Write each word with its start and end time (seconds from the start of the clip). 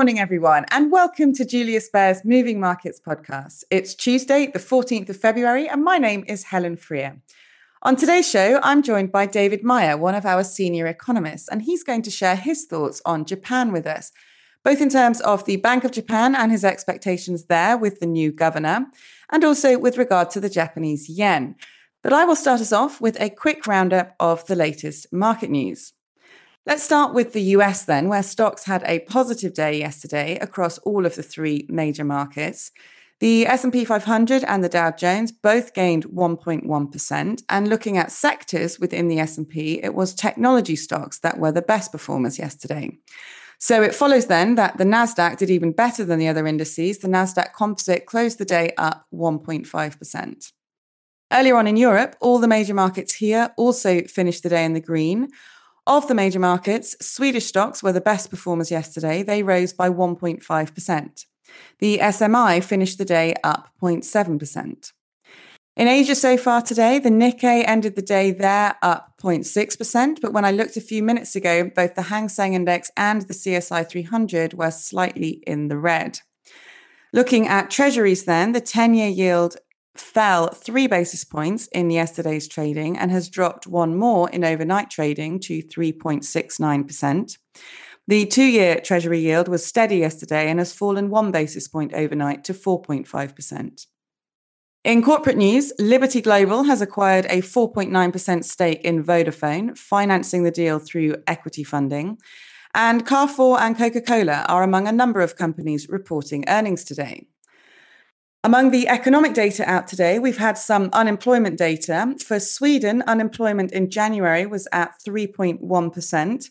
morning, 0.00 0.18
everyone, 0.18 0.64
and 0.70 0.90
welcome 0.90 1.30
to 1.34 1.44
Julius 1.44 1.90
Baer's 1.90 2.24
Moving 2.24 2.58
Markets 2.58 2.98
podcast. 2.98 3.64
It's 3.70 3.94
Tuesday, 3.94 4.46
the 4.46 4.58
14th 4.58 5.10
of 5.10 5.18
February, 5.18 5.68
and 5.68 5.84
my 5.84 5.98
name 5.98 6.24
is 6.26 6.44
Helen 6.44 6.78
Freer. 6.78 7.20
On 7.82 7.96
today's 7.96 8.26
show, 8.26 8.60
I'm 8.62 8.82
joined 8.82 9.12
by 9.12 9.26
David 9.26 9.62
Meier, 9.62 9.98
one 9.98 10.14
of 10.14 10.24
our 10.24 10.42
senior 10.42 10.86
economists, 10.86 11.48
and 11.48 11.60
he's 11.60 11.84
going 11.84 12.00
to 12.00 12.10
share 12.10 12.34
his 12.34 12.64
thoughts 12.64 13.02
on 13.04 13.26
Japan 13.26 13.72
with 13.72 13.86
us, 13.86 14.10
both 14.64 14.80
in 14.80 14.88
terms 14.88 15.20
of 15.20 15.44
the 15.44 15.56
Bank 15.56 15.84
of 15.84 15.92
Japan 15.92 16.34
and 16.34 16.50
his 16.50 16.64
expectations 16.64 17.44
there 17.44 17.76
with 17.76 18.00
the 18.00 18.06
new 18.06 18.32
governor, 18.32 18.86
and 19.30 19.44
also 19.44 19.78
with 19.78 19.98
regard 19.98 20.30
to 20.30 20.40
the 20.40 20.48
Japanese 20.48 21.10
yen. 21.10 21.56
But 22.02 22.14
I 22.14 22.24
will 22.24 22.36
start 22.36 22.62
us 22.62 22.72
off 22.72 23.02
with 23.02 23.20
a 23.20 23.28
quick 23.28 23.66
roundup 23.66 24.14
of 24.18 24.46
the 24.46 24.56
latest 24.56 25.12
market 25.12 25.50
news. 25.50 25.92
Let's 26.66 26.82
start 26.82 27.14
with 27.14 27.32
the 27.32 27.42
US 27.56 27.84
then, 27.84 28.08
where 28.08 28.22
stocks 28.22 28.64
had 28.64 28.82
a 28.84 29.00
positive 29.00 29.54
day 29.54 29.78
yesterday 29.78 30.36
across 30.40 30.76
all 30.78 31.06
of 31.06 31.14
the 31.14 31.22
three 31.22 31.66
major 31.70 32.04
markets. 32.04 32.70
The 33.20 33.46
S&P 33.46 33.86
500 33.86 34.44
and 34.44 34.62
the 34.62 34.68
Dow 34.68 34.90
Jones 34.90 35.32
both 35.32 35.72
gained 35.72 36.04
1.1% 36.06 37.42
and 37.48 37.68
looking 37.68 37.96
at 37.96 38.12
sectors 38.12 38.78
within 38.78 39.08
the 39.08 39.18
S&P 39.18 39.80
it 39.82 39.94
was 39.94 40.14
technology 40.14 40.76
stocks 40.76 41.18
that 41.20 41.38
were 41.38 41.52
the 41.52 41.62
best 41.62 41.92
performers 41.92 42.38
yesterday. 42.38 42.98
So 43.58 43.82
it 43.82 43.94
follows 43.94 44.26
then 44.26 44.54
that 44.56 44.76
the 44.76 44.84
Nasdaq 44.84 45.38
did 45.38 45.50
even 45.50 45.72
better 45.72 46.04
than 46.04 46.18
the 46.18 46.28
other 46.28 46.46
indices. 46.46 46.98
The 46.98 47.08
Nasdaq 47.08 47.54
Composite 47.54 48.04
closed 48.04 48.38
the 48.38 48.44
day 48.44 48.72
up 48.76 49.06
1.5%. 49.14 50.52
Earlier 51.32 51.56
on 51.56 51.66
in 51.66 51.76
Europe, 51.76 52.16
all 52.20 52.38
the 52.38 52.48
major 52.48 52.74
markets 52.74 53.14
here 53.14 53.52
also 53.56 54.02
finished 54.02 54.42
the 54.42 54.48
day 54.50 54.64
in 54.64 54.74
the 54.74 54.80
green. 54.80 55.28
Of 55.90 56.06
the 56.06 56.14
major 56.14 56.38
markets, 56.38 56.94
Swedish 57.04 57.46
stocks 57.46 57.82
were 57.82 57.90
the 57.90 58.00
best 58.00 58.30
performers 58.30 58.70
yesterday. 58.70 59.24
They 59.24 59.42
rose 59.42 59.72
by 59.72 59.90
1.5%. 59.90 61.26
The 61.80 61.98
SMI 61.98 62.62
finished 62.62 62.98
the 62.98 63.04
day 63.04 63.34
up 63.42 63.70
0.7%. 63.82 64.92
In 65.76 65.88
Asia 65.88 66.14
so 66.14 66.36
far 66.36 66.62
today, 66.62 67.00
the 67.00 67.10
Nikkei 67.10 67.64
ended 67.66 67.96
the 67.96 68.02
day 68.02 68.30
there 68.30 68.76
up 68.82 69.14
0.6%. 69.20 70.20
But 70.20 70.32
when 70.32 70.44
I 70.44 70.52
looked 70.52 70.76
a 70.76 70.80
few 70.80 71.02
minutes 71.02 71.34
ago, 71.34 71.68
both 71.74 71.96
the 71.96 72.02
Hang 72.02 72.28
Seng 72.28 72.54
Index 72.54 72.92
and 72.96 73.22
the 73.22 73.34
CSI 73.34 73.88
300 73.88 74.54
were 74.54 74.70
slightly 74.70 75.42
in 75.44 75.66
the 75.66 75.76
red. 75.76 76.20
Looking 77.12 77.48
at 77.48 77.68
treasuries, 77.68 78.26
then, 78.26 78.52
the 78.52 78.60
10 78.60 78.94
year 78.94 79.08
yield 79.08 79.56
fell 79.96 80.48
three 80.48 80.86
basis 80.86 81.24
points 81.24 81.66
in 81.68 81.90
yesterday's 81.90 82.48
trading 82.48 82.96
and 82.96 83.10
has 83.10 83.28
dropped 83.28 83.66
one 83.66 83.96
more 83.96 84.30
in 84.30 84.44
overnight 84.44 84.90
trading 84.90 85.40
to 85.40 85.62
3.69%. 85.62 87.38
The 88.06 88.26
two 88.26 88.44
year 88.44 88.80
Treasury 88.80 89.20
yield 89.20 89.48
was 89.48 89.64
steady 89.64 89.98
yesterday 89.98 90.50
and 90.50 90.58
has 90.58 90.72
fallen 90.72 91.10
one 91.10 91.30
basis 91.30 91.68
point 91.68 91.94
overnight 91.94 92.44
to 92.44 92.54
4.5%. 92.54 93.86
In 94.82 95.02
corporate 95.02 95.36
news, 95.36 95.72
Liberty 95.78 96.22
Global 96.22 96.62
has 96.62 96.80
acquired 96.80 97.26
a 97.26 97.42
4.9% 97.42 98.44
stake 98.44 98.80
in 98.80 99.04
Vodafone, 99.04 99.76
financing 99.76 100.42
the 100.42 100.50
deal 100.50 100.78
through 100.78 101.16
equity 101.26 101.62
funding. 101.62 102.16
And 102.74 103.06
Carrefour 103.06 103.60
and 103.60 103.76
Coca 103.76 104.00
Cola 104.00 104.46
are 104.48 104.62
among 104.62 104.88
a 104.88 104.92
number 104.92 105.20
of 105.20 105.36
companies 105.36 105.88
reporting 105.88 106.44
earnings 106.48 106.82
today. 106.82 107.26
Among 108.42 108.70
the 108.70 108.88
economic 108.88 109.34
data 109.34 109.68
out 109.68 109.86
today, 109.86 110.18
we've 110.18 110.38
had 110.38 110.56
some 110.56 110.88
unemployment 110.94 111.58
data. 111.58 112.14
For 112.24 112.40
Sweden, 112.40 113.02
unemployment 113.06 113.70
in 113.70 113.90
January 113.90 114.46
was 114.46 114.66
at 114.72 114.94
3.1%. 115.06 116.50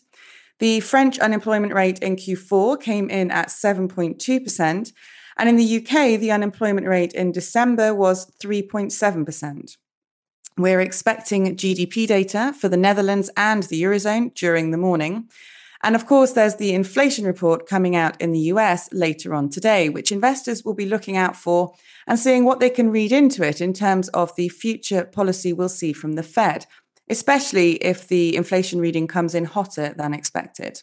The 0.60 0.80
French 0.80 1.18
unemployment 1.18 1.74
rate 1.74 1.98
in 1.98 2.14
Q4 2.14 2.80
came 2.80 3.10
in 3.10 3.32
at 3.32 3.48
7.2%. 3.48 4.92
And 5.36 5.48
in 5.48 5.56
the 5.56 5.78
UK, 5.78 6.20
the 6.20 6.30
unemployment 6.30 6.86
rate 6.86 7.12
in 7.12 7.32
December 7.32 7.92
was 7.92 8.30
3.7%. 8.40 9.76
We're 10.56 10.80
expecting 10.80 11.56
GDP 11.56 12.06
data 12.06 12.54
for 12.56 12.68
the 12.68 12.76
Netherlands 12.76 13.30
and 13.36 13.64
the 13.64 13.82
Eurozone 13.82 14.32
during 14.34 14.70
the 14.70 14.78
morning. 14.78 15.28
And 15.82 15.94
of 15.94 16.06
course, 16.06 16.32
there's 16.32 16.56
the 16.56 16.74
inflation 16.74 17.24
report 17.24 17.66
coming 17.66 17.96
out 17.96 18.20
in 18.20 18.32
the 18.32 18.50
US 18.52 18.88
later 18.92 19.34
on 19.34 19.48
today, 19.48 19.88
which 19.88 20.12
investors 20.12 20.64
will 20.64 20.74
be 20.74 20.84
looking 20.86 21.16
out 21.16 21.36
for 21.36 21.72
and 22.06 22.18
seeing 22.18 22.44
what 22.44 22.60
they 22.60 22.70
can 22.70 22.90
read 22.90 23.12
into 23.12 23.42
it 23.42 23.60
in 23.60 23.72
terms 23.72 24.08
of 24.10 24.34
the 24.36 24.48
future 24.48 25.04
policy 25.04 25.52
we'll 25.52 25.68
see 25.68 25.92
from 25.92 26.14
the 26.14 26.22
Fed, 26.22 26.66
especially 27.08 27.72
if 27.76 28.08
the 28.08 28.36
inflation 28.36 28.80
reading 28.80 29.06
comes 29.06 29.34
in 29.34 29.46
hotter 29.46 29.94
than 29.96 30.12
expected. 30.12 30.82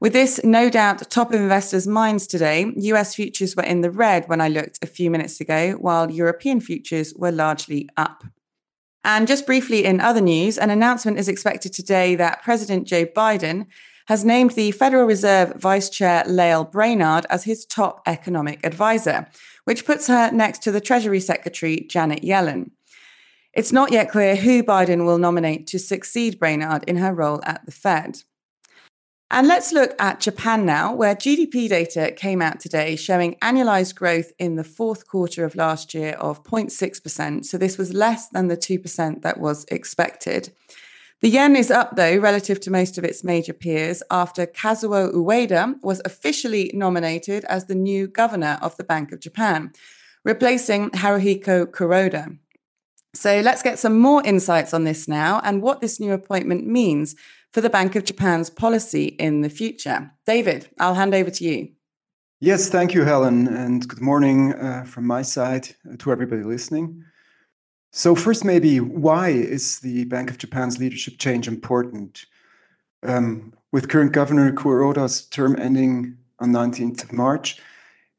With 0.00 0.12
this 0.12 0.40
no 0.44 0.70
doubt 0.70 1.08
top 1.10 1.32
of 1.32 1.40
investors' 1.40 1.86
minds 1.86 2.26
today, 2.26 2.72
US 2.76 3.14
futures 3.14 3.56
were 3.56 3.62
in 3.62 3.80
the 3.80 3.90
red 3.90 4.28
when 4.28 4.40
I 4.40 4.48
looked 4.48 4.78
a 4.82 4.86
few 4.86 5.10
minutes 5.10 5.40
ago, 5.40 5.72
while 5.72 6.10
European 6.10 6.60
futures 6.60 7.14
were 7.16 7.32
largely 7.32 7.88
up. 7.96 8.22
And 9.02 9.26
just 9.28 9.46
briefly 9.46 9.84
in 9.84 10.00
other 10.00 10.20
news, 10.20 10.56
an 10.56 10.70
announcement 10.70 11.18
is 11.18 11.28
expected 11.28 11.72
today 11.72 12.14
that 12.16 12.42
President 12.42 12.86
Joe 12.86 13.04
Biden 13.04 13.66
has 14.06 14.24
named 14.24 14.52
the 14.52 14.70
Federal 14.70 15.06
Reserve 15.06 15.54
Vice 15.56 15.88
Chair 15.88 16.24
Lael 16.26 16.64
Brainard 16.64 17.26
as 17.30 17.44
his 17.44 17.64
top 17.64 18.02
economic 18.06 18.64
advisor, 18.64 19.26
which 19.64 19.86
puts 19.86 20.06
her 20.08 20.30
next 20.30 20.62
to 20.62 20.72
the 20.72 20.80
Treasury 20.80 21.20
Secretary 21.20 21.86
Janet 21.88 22.22
Yellen. 22.22 22.70
It's 23.54 23.72
not 23.72 23.92
yet 23.92 24.10
clear 24.10 24.36
who 24.36 24.62
Biden 24.62 25.06
will 25.06 25.18
nominate 25.18 25.66
to 25.68 25.78
succeed 25.78 26.38
Brainard 26.38 26.84
in 26.84 26.96
her 26.96 27.14
role 27.14 27.40
at 27.44 27.64
the 27.64 27.72
Fed. 27.72 28.22
And 29.30 29.48
let's 29.48 29.72
look 29.72 29.94
at 29.98 30.20
Japan 30.20 30.66
now, 30.66 30.94
where 30.94 31.16
GDP 31.16 31.68
data 31.68 32.12
came 32.12 32.42
out 32.42 32.60
today 32.60 32.94
showing 32.94 33.36
annualized 33.36 33.94
growth 33.94 34.32
in 34.38 34.56
the 34.56 34.64
fourth 34.64 35.08
quarter 35.08 35.44
of 35.44 35.56
last 35.56 35.94
year 35.94 36.12
of 36.12 36.44
0.6%. 36.44 37.44
So 37.44 37.58
this 37.58 37.78
was 37.78 37.94
less 37.94 38.28
than 38.28 38.48
the 38.48 38.56
2% 38.56 39.22
that 39.22 39.40
was 39.40 39.64
expected. 39.70 40.52
The 41.24 41.30
yen 41.30 41.56
is 41.56 41.70
up, 41.70 41.96
though, 41.96 42.18
relative 42.18 42.60
to 42.60 42.70
most 42.70 42.98
of 42.98 43.04
its 43.04 43.24
major 43.24 43.54
peers 43.54 44.02
after 44.10 44.44
Kazuo 44.44 45.10
Ueda 45.10 45.82
was 45.82 46.02
officially 46.04 46.70
nominated 46.74 47.46
as 47.46 47.64
the 47.64 47.74
new 47.74 48.06
governor 48.06 48.58
of 48.60 48.76
the 48.76 48.84
Bank 48.84 49.10
of 49.10 49.20
Japan, 49.20 49.72
replacing 50.22 50.90
Haruhiko 50.90 51.64
Kuroda. 51.64 52.36
So 53.14 53.40
let's 53.40 53.62
get 53.62 53.78
some 53.78 53.98
more 53.98 54.22
insights 54.22 54.74
on 54.74 54.84
this 54.84 55.08
now 55.08 55.40
and 55.42 55.62
what 55.62 55.80
this 55.80 55.98
new 55.98 56.12
appointment 56.12 56.66
means 56.66 57.16
for 57.54 57.62
the 57.62 57.70
Bank 57.70 57.96
of 57.96 58.04
Japan's 58.04 58.50
policy 58.50 59.06
in 59.06 59.40
the 59.40 59.48
future. 59.48 60.10
David, 60.26 60.68
I'll 60.78 60.92
hand 60.92 61.14
over 61.14 61.30
to 61.30 61.42
you. 61.42 61.70
Yes, 62.40 62.68
thank 62.68 62.92
you, 62.92 63.04
Helen, 63.04 63.48
and 63.48 63.88
good 63.88 64.02
morning 64.02 64.52
uh, 64.52 64.84
from 64.84 65.06
my 65.06 65.22
side 65.22 65.74
to 66.00 66.12
everybody 66.12 66.42
listening. 66.42 67.02
So, 67.96 68.16
first, 68.16 68.44
maybe 68.44 68.80
why 68.80 69.28
is 69.28 69.78
the 69.78 70.02
Bank 70.06 70.28
of 70.28 70.36
Japan's 70.36 70.80
leadership 70.80 71.16
change 71.16 71.46
important? 71.46 72.24
Um, 73.04 73.52
with 73.70 73.88
current 73.88 74.10
Governor 74.10 74.50
Kuroda's 74.50 75.26
term 75.26 75.54
ending 75.60 76.16
on 76.40 76.50
19th 76.50 77.04
of 77.04 77.12
March, 77.12 77.56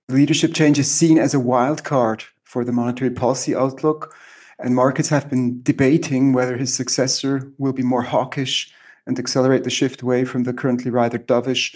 leadership 0.08 0.54
change 0.54 0.80
is 0.80 0.90
seen 0.90 1.18
as 1.18 1.34
a 1.34 1.42
wild 1.42 1.84
card 1.84 2.24
for 2.46 2.64
the 2.64 2.72
monetary 2.72 3.12
policy 3.12 3.54
outlook, 3.54 4.16
and 4.60 4.74
markets 4.74 5.10
have 5.10 5.30
been 5.30 5.62
debating 5.62 6.32
whether 6.32 6.56
his 6.56 6.74
successor 6.74 7.52
will 7.58 7.74
be 7.74 7.84
more 7.84 8.04
hawkish 8.04 8.72
and 9.06 9.20
accelerate 9.20 9.66
the 9.66 9.70
shift 9.70 10.02
away 10.02 10.24
from 10.24 10.44
the 10.44 10.54
currently 10.54 10.90
rather 10.90 11.20
dovish, 11.20 11.76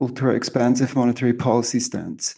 ultra 0.00 0.34
expansive 0.34 0.96
monetary 0.96 1.34
policy 1.34 1.78
stance. 1.78 2.36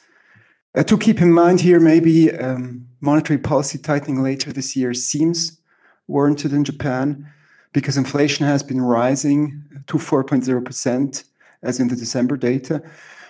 Uh, 0.77 0.83
to 0.83 0.99
keep 0.99 1.23
in 1.23 1.33
mind 1.33 1.59
here, 1.59 1.81
maybe 1.81 2.31
um, 2.33 2.87
monetary 3.01 3.39
policy 3.39 3.79
tightening 3.79 4.23
later 4.23 4.53
this 4.53 4.77
year 4.77 4.93
seems 4.93 5.59
warranted 6.07 6.53
in 6.53 6.65
Japan 6.65 7.27
because 7.73 7.97
inflation 7.97 8.45
has 8.45 8.63
been 8.63 8.83
rising 8.83 9.65
to 9.87 9.97
4.0% 9.97 11.25
as 11.63 11.81
in 11.81 11.89
the 11.89 11.97
December 11.97 12.37
data. 12.37 12.83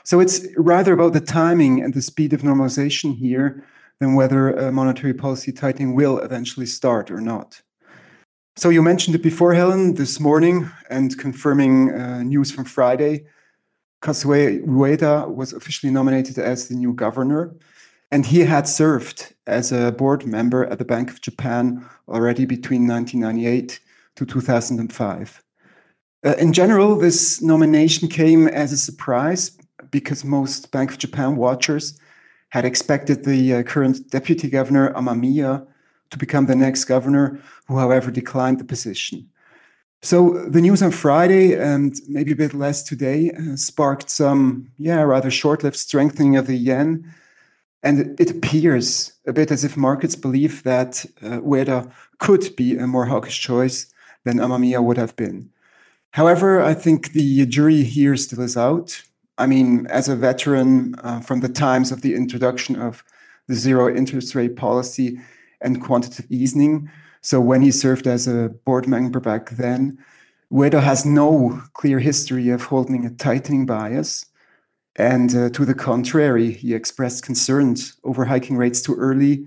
So 0.03 0.19
it's 0.19 0.45
rather 0.57 0.93
about 0.93 1.13
the 1.13 1.21
timing 1.21 1.83
and 1.83 1.95
the 1.95 2.03
speed 2.03 2.33
of 2.33 2.43
normalization 2.43 3.17
here 3.17 3.65
than 4.01 4.15
whether 4.15 4.59
uh, 4.59 4.73
monetary 4.73 5.15
policy 5.15 5.53
tightening 5.53 5.95
will 5.95 6.19
eventually 6.19 6.67
start 6.67 7.13
or 7.13 7.21
not. 7.21 7.63
So 8.57 8.71
you 8.71 8.83
mentioned 8.83 9.15
it 9.15 9.23
before, 9.23 9.55
Helen, 9.55 9.95
this 9.95 10.19
morning, 10.19 10.69
and 10.91 11.17
confirming 11.17 11.93
uh, 11.93 12.23
news 12.25 12.51
from 12.51 12.65
Friday. 12.65 13.27
Kazuo 14.03 14.65
Ueda 14.67 15.35
was 15.35 15.53
officially 15.53 15.93
nominated 15.93 16.39
as 16.39 16.69
the 16.69 16.75
new 16.75 16.93
governor, 16.93 17.55
and 18.11 18.27
he 18.27 18.41
had 18.41 18.69
served 18.69 19.35
as 19.47 19.73
a 19.73 19.93
board 19.93 20.27
member 20.27 20.65
at 20.67 20.79
the 20.79 20.85
Bank 20.85 21.11
of 21.11 21.21
Japan 21.21 21.85
already 22.09 22.45
between 22.45 22.87
1998 22.87 23.81
to 24.17 24.27
2005. 24.27 25.43
Uh, 26.25 26.35
in 26.39 26.53
general, 26.53 26.97
this 26.97 27.43
nomination 27.43 28.09
came 28.09 28.49
as 28.49 28.73
a 28.73 28.77
surprise 28.77 29.57
because 29.91 30.25
most 30.25 30.71
Bank 30.73 30.91
of 30.91 30.99
Japan 30.99 31.37
watchers 31.37 31.99
had 32.51 32.65
expected 32.65 33.25
the 33.25 33.55
uh, 33.55 33.63
current 33.63 34.11
deputy 34.11 34.49
governor, 34.49 34.93
Amamiya, 34.95 35.67
to 36.11 36.19
become 36.19 36.47
the 36.47 36.55
next 36.55 36.85
governor, 36.85 37.41
who, 37.67 37.79
however, 37.79 38.11
declined 38.11 38.59
the 38.59 38.65
position. 38.65 39.29
So 40.07 40.39
the 40.47 40.61
news 40.61 40.83
on 40.85 40.93
Friday 40.93 41.55
and 41.55 42.01
maybe 42.07 42.31
a 42.31 42.37
bit 42.37 42.55
less 42.55 42.81
today 42.81 43.33
uh, 43.33 43.57
sparked 43.57 44.09
some, 44.09 44.71
yeah, 44.79 45.03
rather 45.03 45.33
short-lived 45.33 45.75
strengthening 45.75 46.37
of 46.37 46.47
the 46.47 46.55
yen. 46.55 47.13
And 47.83 48.15
it 48.21 48.31
appears 48.31 49.15
a 49.27 49.33
bit 49.33 49.51
as 49.51 49.65
if 49.65 49.77
markets 49.77 50.15
believe 50.15 50.63
that 50.63 51.05
uh, 51.25 51.41
Ueda 51.41 51.91
could 52.21 52.55
be 52.55 52.79
a 52.79 52.87
more 52.87 53.07
hawkish 53.07 53.41
choice 53.41 53.93
than 54.23 54.39
Amamiya 54.39 54.81
would 54.81 54.97
have 54.97 55.17
been. 55.17 55.51
However, 56.13 56.63
I 56.63 56.73
think 56.73 57.11
the 57.11 57.45
jury 57.47 57.83
here 57.83 58.17
still 58.17 58.43
is 58.43 58.57
out. 58.57 59.03
I 59.39 59.47
mean, 59.49 59.89
as 59.89 60.09
a 60.09 60.15
veteran 60.15 60.95
uh, 61.03 61.19
from 61.19 61.41
the 61.41 61.49
times 61.49 61.91
of 61.91 62.03
the 62.03 62.15
introduction 62.15 62.81
of 62.81 63.03
the 63.49 63.57
zero 63.57 63.93
interest 63.93 64.37
rate 64.37 64.55
policy 64.55 65.19
and 65.67 65.83
quantitative 65.83 66.31
easing, 66.31 66.89
so 67.27 67.41
when 67.41 67.61
he 67.61 67.73
served 67.73 68.07
as 68.07 68.29
a 68.29 68.51
board 68.65 68.87
member 68.87 69.19
back 69.19 69.51
then, 69.51 69.99
Ueda 70.53 70.81
has 70.81 71.05
no 71.05 71.61
clear 71.73 71.99
history 71.99 72.51
of 72.51 72.63
holding 72.63 73.05
a 73.05 73.11
tightening 73.11 73.67
bias. 73.67 74.27
And 74.95 75.35
uh, 75.35 75.51
to 75.51 75.65
the 75.65 75.75
contrary, 75.75 76.53
he 76.53 76.73
expressed 76.73 77.25
concerns 77.25 77.97
over 78.05 78.25
hiking 78.25 78.57
rates 78.57 78.81
too 78.81 78.95
early 78.95 79.45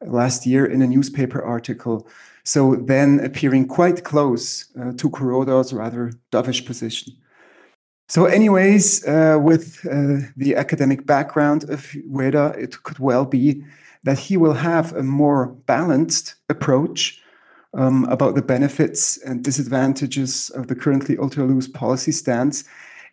last 0.00 0.46
year 0.46 0.64
in 0.64 0.80
a 0.80 0.86
newspaper 0.86 1.42
article. 1.42 2.08
So 2.44 2.76
then 2.76 3.20
appearing 3.20 3.68
quite 3.68 4.04
close 4.04 4.64
uh, 4.80 4.92
to 4.92 5.10
Kuroda's 5.10 5.74
rather 5.74 6.12
dovish 6.32 6.64
position. 6.64 7.12
So, 8.08 8.24
anyways, 8.24 9.06
uh, 9.06 9.38
with 9.38 9.84
uh, 9.84 10.24
the 10.34 10.56
academic 10.56 11.04
background 11.04 11.64
of 11.64 11.94
Ueda, 12.10 12.56
it 12.56 12.82
could 12.84 12.98
well 12.98 13.26
be 13.26 13.62
that 14.04 14.18
he 14.18 14.36
will 14.36 14.54
have 14.54 14.92
a 14.92 15.02
more 15.02 15.46
balanced 15.66 16.34
approach 16.48 17.22
um, 17.74 18.04
about 18.04 18.34
the 18.34 18.42
benefits 18.42 19.18
and 19.18 19.44
disadvantages 19.44 20.50
of 20.50 20.68
the 20.68 20.74
currently 20.74 21.18
ultra 21.18 21.44
loose 21.44 21.68
policy 21.68 22.12
stance, 22.12 22.64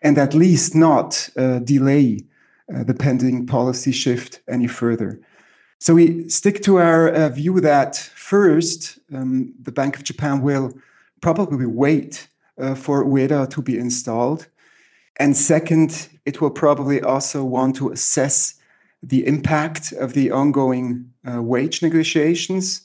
and 0.01 0.17
at 0.17 0.33
least 0.33 0.75
not 0.75 1.29
uh, 1.37 1.59
delay 1.59 2.19
uh, 2.73 2.83
the 2.83 2.93
pending 2.93 3.45
policy 3.45 3.91
shift 3.91 4.39
any 4.47 4.67
further. 4.67 5.19
So 5.79 5.93
we 5.93 6.29
stick 6.29 6.63
to 6.63 6.77
our 6.77 7.09
uh, 7.09 7.29
view 7.29 7.59
that 7.61 7.95
first, 8.15 8.97
um, 9.13 9.53
the 9.61 9.71
Bank 9.71 9.97
of 9.97 10.03
Japan 10.03 10.41
will 10.41 10.73
probably 11.21 11.65
wait 11.65 12.27
uh, 12.57 12.75
for 12.75 13.05
Ueda 13.05 13.49
to 13.49 13.61
be 13.61 13.77
installed. 13.77 14.47
And 15.17 15.35
second, 15.35 16.09
it 16.25 16.41
will 16.41 16.49
probably 16.49 17.01
also 17.01 17.43
want 17.43 17.75
to 17.77 17.91
assess 17.91 18.54
the 19.07 19.25
impact 19.27 19.91
of 19.93 20.13
the 20.13 20.31
ongoing 20.31 21.11
uh, 21.31 21.41
wage 21.41 21.81
negotiations 21.81 22.81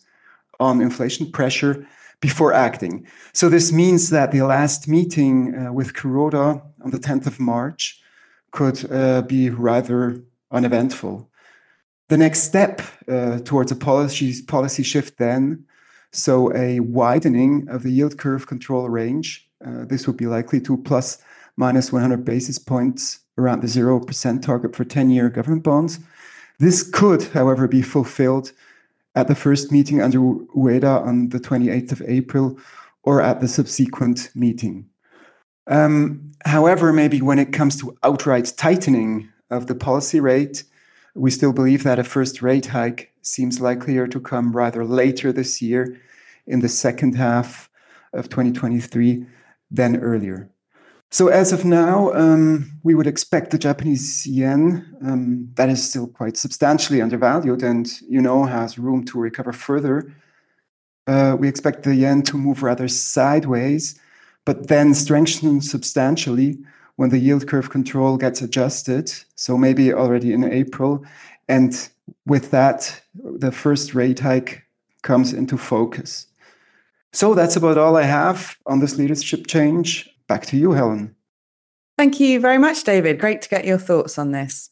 on 0.59 0.81
inflation 0.81 1.31
pressure 1.33 1.87
before 2.21 2.53
acting. 2.53 3.07
So 3.33 3.49
this 3.49 3.73
means 3.73 4.11
that 4.11 4.31
the 4.31 4.43
last 4.43 4.87
meeting 4.87 5.55
uh, 5.55 5.73
with 5.73 5.95
Kuroda 5.95 6.63
on 6.85 6.91
the 6.91 6.99
10th 6.99 7.27
of 7.27 7.41
March 7.41 8.01
could 8.51 8.91
uh, 8.93 9.23
be 9.23 9.49
rather 9.49 10.23
uneventful. 10.51 11.31
The 12.09 12.19
next 12.19 12.43
step 12.43 12.83
uh, 13.09 13.39
towards 13.39 13.73
a 13.73 13.77
policy, 13.77 14.43
policy 14.43 14.83
shift 14.83 15.19
then, 15.19 15.65
so 16.13 16.55
a 16.55 16.81
widening 16.81 17.69
of 17.69 17.83
the 17.85 17.91
yield 17.91 18.19
curve 18.19 18.47
control 18.47 18.89
range, 18.89 19.49
uh, 19.65 19.85
this 19.85 20.07
would 20.07 20.17
be 20.17 20.27
likely 20.27 20.61
to 20.63 20.77
plus 20.77 21.19
minus 21.57 21.93
100 21.93 22.25
basis 22.25 22.59
points 22.59 23.21
around 23.41 23.63
the 23.63 23.67
0% 23.67 24.43
target 24.43 24.77
for 24.77 24.85
10 24.85 25.11
year 25.11 25.29
government 25.29 25.63
bonds. 25.63 25.99
This 26.59 26.83
could, 26.83 27.23
however, 27.25 27.67
be 27.67 27.83
fulfilled 27.83 28.53
at 29.15 29.29
the 29.29 29.35
first 29.35 29.73
meeting 29.73 30.01
under 30.01 30.19
Ueda 30.19 31.05
on 31.05 31.31
the 31.31 31.41
28th 31.41 31.93
of 31.93 32.03
April 32.07 32.59
or 33.03 33.23
at 33.23 33.41
the 33.41 33.49
subsequent 33.49 34.31
meeting. 34.35 34.89
Um, 35.67 36.33
however, 36.45 36.93
maybe 36.93 37.21
when 37.21 37.39
it 37.39 37.53
comes 37.53 37.81
to 37.81 37.97
outright 38.03 38.53
tightening 38.57 39.29
of 39.51 39.67
the 39.67 39.75
policy 39.75 40.21
rate, 40.21 40.65
we 41.15 41.31
still 41.31 41.53
believe 41.53 41.83
that 41.83 41.99
a 41.99 42.05
first 42.05 42.43
rate 42.43 42.67
hike 42.67 43.13
seems 43.23 43.61
likelier 43.61 44.07
to 44.07 44.21
come 44.21 44.53
rather 44.53 44.85
later 44.85 45.33
this 45.33 45.61
year 45.61 46.01
in 46.47 46.61
the 46.61 46.69
second 46.69 47.17
half 47.17 47.69
of 48.13 48.29
2023 48.29 49.27
than 49.71 49.97
earlier. 49.97 50.49
So, 51.13 51.27
as 51.27 51.53
of 51.53 51.65
now, 51.65 52.13
um, 52.13 52.71
we 52.85 52.95
would 52.95 53.09
expect 53.09 53.51
the 53.51 53.59
Japanese 53.59 54.27
yen, 54.29 54.97
um, 55.05 55.49
that 55.55 55.69
is 55.69 55.89
still 55.89 56.07
quite 56.07 56.37
substantially 56.37 57.03
undervalued 57.03 57.65
and, 57.65 57.91
you 58.09 58.21
know, 58.21 58.45
has 58.45 58.79
room 58.79 59.05
to 59.07 59.19
recover 59.19 59.53
further. 59.53 60.15
Uh, 61.09 61.37
we 61.37 61.49
expect 61.49 61.83
the 61.83 61.97
yen 61.97 62.23
to 62.23 62.37
move 62.37 62.63
rather 62.63 62.87
sideways, 62.87 63.99
but 64.45 64.69
then 64.69 64.95
strengthen 64.95 65.61
substantially 65.61 66.59
when 66.95 67.11
the 67.11 67.19
yield 67.19 67.49
curve 67.49 67.71
control 67.71 68.17
gets 68.17 68.41
adjusted, 68.41 69.13
so 69.35 69.59
maybe 69.59 69.93
already 69.93 70.33
in 70.33 70.45
April. 70.45 71.05
And 71.49 71.89
with 72.25 72.53
that, 72.53 73.01
the 73.15 73.51
first 73.51 73.95
rate 73.95 74.21
hike 74.21 74.63
comes 75.03 75.33
into 75.33 75.57
focus. 75.57 76.29
So 77.13 77.35
that's 77.35 77.57
about 77.57 77.79
all 77.79 77.97
I 77.97 78.05
have 78.05 78.57
on 78.67 78.79
this 78.79 78.97
leadership 78.97 79.49
change. 79.49 80.09
Back 80.31 80.47
to 80.47 80.57
you, 80.57 80.71
Helen. 80.71 81.17
Thank 81.99 82.21
you 82.21 82.39
very 82.39 82.57
much, 82.57 82.85
David. 82.85 83.19
Great 83.19 83.43
to 83.43 83.49
get 83.49 83.65
your 83.65 83.79
thoughts 83.79 84.17
on 84.17 84.31
this. 84.31 84.71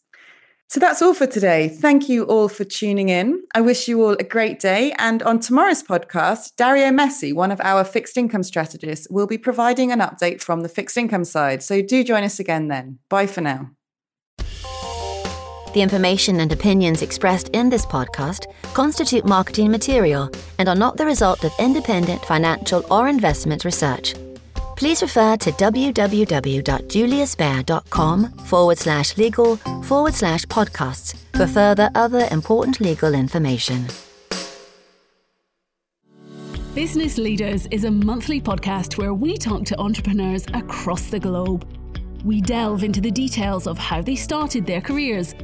So 0.69 0.79
that's 0.79 1.03
all 1.03 1.15
for 1.15 1.27
today. 1.27 1.69
Thank 1.69 2.09
you 2.09 2.23
all 2.27 2.49
for 2.49 2.63
tuning 2.63 3.09
in. 3.09 3.43
I 3.57 3.61
wish 3.61 3.89
you 3.89 4.01
all 4.05 4.13
a 4.13 4.23
great 4.23 4.61
day. 4.61 4.93
And 4.99 5.21
on 5.25 5.41
tomorrow's 5.41 5.83
podcast, 5.83 6.55
Dario 6.55 6.91
Messi, 6.91 7.35
one 7.35 7.51
of 7.51 7.61
our 7.61 7.83
fixed 7.83 8.17
income 8.17 8.45
strategists, 8.45 9.09
will 9.11 9.27
be 9.27 9.37
providing 9.37 9.91
an 9.91 9.99
update 9.99 10.41
from 10.41 10.61
the 10.61 10.69
fixed 10.69 10.97
income 10.97 11.25
side. 11.25 11.65
So 11.65 11.83
do 11.83 12.05
join 12.05 12.23
us 12.23 12.39
again 12.39 12.69
then. 12.69 13.01
Bye 13.09 13.27
for 13.27 13.41
now. 13.41 13.73
The 15.75 15.83
information 15.83 16.39
and 16.39 16.53
opinions 16.53 17.03
expressed 17.03 17.49
in 17.49 17.69
this 17.69 17.85
podcast 17.85 18.47
constitute 18.75 19.25
marketing 19.27 19.73
material 19.73 20.31
and 20.61 20.69
are 20.69 20.77
not 20.77 20.97
the 20.97 21.05
result 21.05 21.43
of 21.43 21.53
independent 21.59 22.25
financial 22.25 22.85
or 22.93 23.09
investment 23.09 23.65
research 23.65 24.15
please 24.79 25.03
refer 25.03 25.37
to 25.37 25.51
www.juliusbaer.com 25.51 28.33
forward 28.47 28.79
slash 28.79 29.17
legal 29.17 29.57
forward 29.83 30.15
slash 30.15 30.45
podcasts 30.45 31.17
for 31.37 31.49
further 31.49 31.91
other 31.97 32.29
important 32.31 32.81
legal 32.81 33.13
information. 33.13 33.89
Business 36.77 37.19
Leaders 37.19 37.67
is 37.73 37.83
a 37.83 37.91
monthly 37.91 38.41
podcast 38.41 38.97
where 38.99 39.15
we 39.15 39.37
talk 39.37 39.65
to 39.65 39.77
entrepreneurs 39.81 40.45
across 40.55 41.11
the 41.11 41.19
globe. 41.19 41.67
We 42.25 42.41
delve 42.41 42.85
into 42.85 43.01
the 43.01 43.11
details 43.11 43.67
of 43.67 43.79
how 43.79 44.01
they 44.01 44.15
started 44.15 44.65
their 44.65 44.81
careers, 44.81 45.35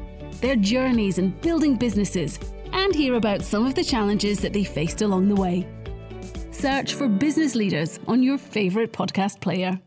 their 0.40 0.54
journeys 0.54 1.18
in 1.18 1.30
building 1.40 1.74
businesses, 1.74 2.38
and 2.72 2.94
hear 2.94 3.14
about 3.14 3.42
some 3.42 3.66
of 3.66 3.74
the 3.74 3.82
challenges 3.82 4.38
that 4.38 4.52
they 4.52 4.62
faced 4.62 5.02
along 5.02 5.26
the 5.26 5.34
way. 5.34 5.66
Search 6.54 6.94
for 6.94 7.08
Business 7.08 7.56
Leaders 7.56 7.98
on 8.06 8.22
your 8.22 8.38
favourite 8.38 8.92
podcast 8.92 9.40
player. 9.40 9.80